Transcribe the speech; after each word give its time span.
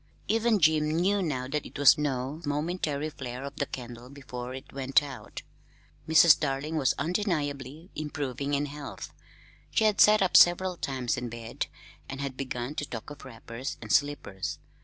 Even 0.27 0.59
Jim 0.59 0.89
knew 0.89 1.21
now 1.21 1.47
that 1.47 1.63
it 1.63 1.77
was 1.77 1.95
no 1.95 2.41
momentary 2.43 3.11
flare 3.11 3.43
of 3.43 3.57
the 3.57 3.67
candle 3.67 4.09
before 4.09 4.55
it 4.55 4.73
went 4.73 5.03
out. 5.03 5.43
Mrs. 6.09 6.39
Darling 6.39 6.75
was 6.75 6.95
undeniably 6.97 7.91
improving 7.95 8.55
in 8.55 8.65
health. 8.65 9.13
She 9.69 9.83
had 9.83 10.01
sat 10.01 10.23
up 10.23 10.35
several 10.35 10.75
times 10.75 11.17
in 11.17 11.29
bed, 11.29 11.67
and 12.09 12.19
had 12.19 12.35
begun 12.35 12.73
to 12.77 12.85
talk 12.89 13.11
of 13.11 13.23
wrappers 13.23 13.77
and 13.79 13.91
slippers. 13.91 14.57